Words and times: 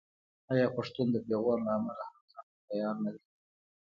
آیا 0.51 0.67
پښتون 0.75 1.07
د 1.11 1.15
پېغور 1.25 1.57
له 1.65 1.71
امله 1.77 2.03
هر 2.09 2.17
کار 2.31 2.45
ته 2.51 2.57
تیار 2.69 2.95
نه 3.03 3.09
دی؟ 3.13 3.21